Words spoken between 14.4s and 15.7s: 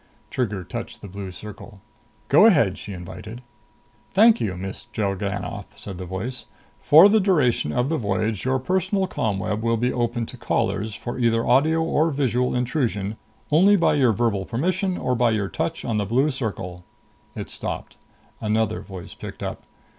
permission or by your